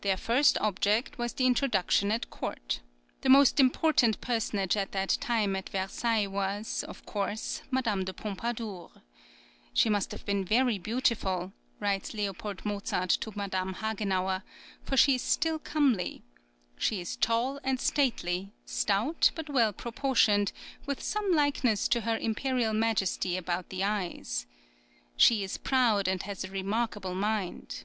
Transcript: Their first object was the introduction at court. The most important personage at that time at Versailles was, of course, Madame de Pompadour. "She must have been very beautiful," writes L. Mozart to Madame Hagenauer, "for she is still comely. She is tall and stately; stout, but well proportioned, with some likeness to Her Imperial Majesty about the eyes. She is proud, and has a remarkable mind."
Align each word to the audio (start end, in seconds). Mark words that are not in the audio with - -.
Their 0.00 0.16
first 0.16 0.58
object 0.58 1.18
was 1.18 1.34
the 1.34 1.46
introduction 1.46 2.10
at 2.10 2.30
court. 2.30 2.80
The 3.20 3.28
most 3.28 3.60
important 3.60 4.20
personage 4.20 4.76
at 4.76 4.90
that 4.90 5.10
time 5.20 5.54
at 5.54 5.68
Versailles 5.68 6.26
was, 6.26 6.82
of 6.82 7.06
course, 7.06 7.62
Madame 7.70 8.02
de 8.04 8.12
Pompadour. 8.12 8.90
"She 9.72 9.88
must 9.88 10.10
have 10.10 10.26
been 10.26 10.44
very 10.44 10.78
beautiful," 10.80 11.52
writes 11.78 12.12
L. 12.12 12.34
Mozart 12.64 13.10
to 13.10 13.32
Madame 13.38 13.74
Hagenauer, 13.74 14.42
"for 14.82 14.96
she 14.96 15.14
is 15.14 15.22
still 15.22 15.60
comely. 15.60 16.24
She 16.76 17.00
is 17.00 17.14
tall 17.14 17.60
and 17.62 17.78
stately; 17.78 18.52
stout, 18.64 19.30
but 19.36 19.48
well 19.48 19.72
proportioned, 19.72 20.50
with 20.86 21.00
some 21.00 21.30
likeness 21.32 21.86
to 21.86 22.00
Her 22.00 22.16
Imperial 22.18 22.72
Majesty 22.74 23.36
about 23.36 23.68
the 23.68 23.84
eyes. 23.84 24.48
She 25.16 25.44
is 25.44 25.56
proud, 25.56 26.08
and 26.08 26.20
has 26.24 26.42
a 26.42 26.50
remarkable 26.50 27.14
mind." 27.14 27.84